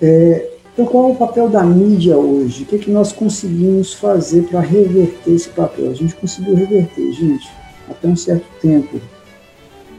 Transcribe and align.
É, 0.00 0.50
então, 0.72 0.86
qual 0.86 1.08
é 1.08 1.12
o 1.12 1.16
papel 1.16 1.48
da 1.48 1.64
mídia 1.64 2.16
hoje? 2.16 2.62
O 2.62 2.66
que, 2.66 2.76
é 2.76 2.78
que 2.78 2.90
nós 2.90 3.12
conseguimos 3.12 3.94
fazer 3.94 4.42
para 4.42 4.60
reverter 4.60 5.32
esse 5.32 5.48
papel? 5.48 5.90
A 5.90 5.94
gente 5.94 6.14
conseguiu 6.14 6.54
reverter, 6.54 7.12
gente, 7.12 7.50
até 7.90 8.06
um 8.06 8.14
certo 8.14 8.46
tempo. 8.60 9.00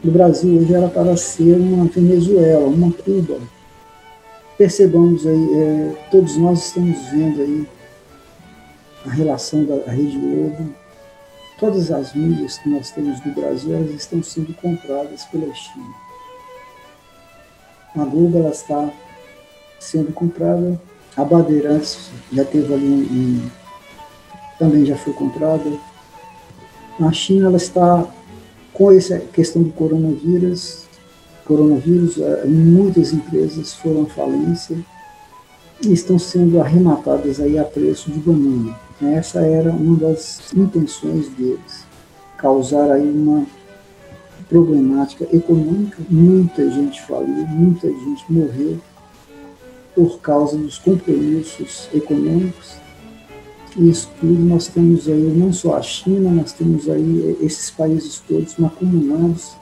O 0.02 0.10
Brasil 0.10 0.58
hoje 0.58 0.72
era 0.72 0.88
para 0.88 1.14
ser 1.18 1.56
uma 1.56 1.84
Venezuela, 1.84 2.66
uma 2.66 2.90
Cuba. 2.90 3.38
Percebamos 4.56 5.26
aí, 5.26 5.54
é, 5.54 5.92
todos 6.10 6.38
nós 6.38 6.64
estamos 6.64 6.96
vendo 7.12 7.42
aí 7.42 7.68
a 9.04 9.10
relação 9.10 9.64
da 9.64 9.90
Rede 9.90 10.16
Globo. 10.16 10.74
Todas 11.58 11.90
as 11.90 12.14
mídias 12.14 12.56
que 12.56 12.70
nós 12.70 12.90
temos 12.90 13.22
no 13.22 13.34
Brasil, 13.34 13.74
elas 13.74 13.90
estão 13.90 14.22
sendo 14.22 14.54
compradas 14.54 15.24
pela 15.26 15.52
China. 15.54 15.94
A 17.94 18.04
Globo, 18.04 18.38
ela 18.38 18.48
está 18.48 18.90
sendo 19.80 20.12
comprada. 20.12 20.80
A 21.16 21.24
Bandeirantes 21.24 22.10
já 22.32 22.44
teve 22.44 22.72
ali 22.72 22.86
um, 22.86 23.50
também 24.58 24.84
já 24.84 24.94
foi 24.96 25.12
comprada. 25.14 25.72
A 27.00 27.10
China 27.10 27.46
ela 27.46 27.56
está 27.56 28.06
com 28.72 28.92
essa 28.92 29.18
questão 29.18 29.62
do 29.62 29.72
coronavírus, 29.72 30.84
coronavírus, 31.46 32.18
eh, 32.18 32.44
muitas 32.46 33.12
empresas 33.12 33.74
foram 33.74 34.02
à 34.02 34.06
falência 34.06 34.76
e 35.82 35.92
estão 35.92 36.18
sendo 36.18 36.60
arrematadas 36.60 37.40
aí 37.40 37.58
a 37.58 37.64
preço 37.64 38.10
de 38.10 38.18
banana. 38.20 38.78
Essa 39.02 39.40
era 39.40 39.70
uma 39.72 39.96
das 39.96 40.52
intenções 40.54 41.28
deles, 41.30 41.86
causar 42.36 42.92
aí 42.92 43.10
uma 43.10 43.46
problemática 44.48 45.24
econômica. 45.34 46.02
Muita 46.08 46.70
gente 46.70 47.00
faliu, 47.02 47.46
muita 47.48 47.88
gente 47.88 48.24
morreu 48.30 48.78
por 49.94 50.20
causa 50.20 50.56
dos 50.56 50.78
compromissos 50.78 51.88
econômicos. 51.92 52.76
E 53.76 53.88
isso 53.88 54.10
tudo 54.20 54.40
nós 54.40 54.66
temos 54.66 55.08
aí, 55.08 55.32
não 55.36 55.52
só 55.52 55.76
a 55.76 55.82
China, 55.82 56.30
nós 56.30 56.52
temos 56.52 56.88
aí 56.88 57.36
esses 57.40 57.70
países 57.70 58.20
todos 58.26 58.56
macuminados 58.56 59.52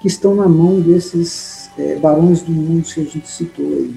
que 0.00 0.08
estão 0.08 0.34
na 0.34 0.48
mão 0.48 0.80
desses 0.80 1.70
é, 1.78 1.96
barões 1.96 2.42
do 2.42 2.52
mundo 2.52 2.84
que 2.84 3.00
a 3.00 3.04
gente 3.04 3.28
citou 3.28 3.66
aí. 3.66 3.94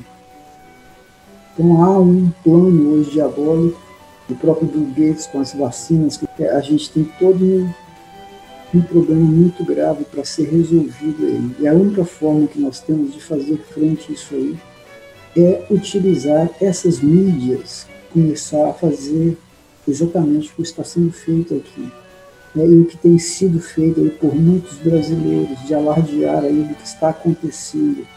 Então 1.54 1.84
há 1.84 2.00
um 2.00 2.30
plano 2.44 2.94
hoje 2.94 3.12
diabólico, 3.12 3.82
o 4.30 4.36
próprio 4.36 4.68
Bill 4.68 4.88
Gates 4.90 5.28
com 5.28 5.40
as 5.40 5.54
vacinas, 5.54 6.18
que 6.18 6.44
a 6.44 6.60
gente 6.60 6.92
tem 6.92 7.06
todo 7.18 7.44
um, 7.44 7.70
um 8.76 8.82
problema 8.82 9.22
muito 9.22 9.64
grave 9.64 10.04
para 10.04 10.26
ser 10.26 10.50
resolvido 10.50 11.26
aí. 11.26 11.52
E 11.60 11.68
a 11.68 11.73
única 11.73 12.04
forma 12.04 12.48
que 12.48 12.60
nós 12.60 12.82
temos 12.82 13.14
de 13.14 13.22
fazer 13.22 13.58
frente 13.73 14.12
a 14.12 14.14
isso 14.14 14.36
aí 14.36 14.58
é 15.36 15.66
utilizar 15.70 16.50
essas 16.59 17.00
mídias, 17.00 17.88
começar 18.11 18.70
a 18.70 18.73
fazer 18.73 19.38
exatamente 19.88 20.52
o 20.52 20.56
que 20.56 20.61
está 20.61 20.83
sendo 20.83 21.11
feito 21.11 21.56
aqui. 21.56 21.92
Né, 22.56 22.66
e 22.66 22.81
o 22.81 22.86
que 22.86 22.97
tem 22.97 23.20
sido 23.20 23.59
feito 23.59 24.02
por 24.20 24.33
muitos 24.33 24.78
brasileiros, 24.78 25.59
de 25.67 25.73
alardear 25.73 26.44
aí 26.44 26.64
do 26.64 26.73
que 26.75 26.86
está 26.86 27.09
acontecendo. 27.09 28.08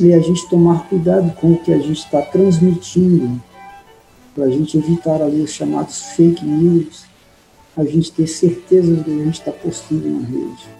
E 0.00 0.12
a 0.12 0.20
gente 0.20 0.48
tomar 0.48 0.88
cuidado 0.88 1.34
com 1.34 1.52
o 1.52 1.58
que 1.58 1.72
a 1.72 1.78
gente 1.78 1.98
está 1.98 2.22
transmitindo, 2.22 3.40
para 4.34 4.44
a 4.44 4.50
gente 4.50 4.78
evitar 4.78 5.20
ali 5.20 5.40
os 5.40 5.50
chamados 5.50 6.02
fake 6.14 6.44
news, 6.44 7.04
a 7.76 7.84
gente 7.84 8.12
ter 8.12 8.26
certeza 8.26 8.94
do 8.94 9.02
que 9.02 9.10
a 9.10 9.24
gente 9.24 9.40
está 9.40 9.50
postando 9.50 10.08
na 10.08 10.26
rede. 10.26 10.79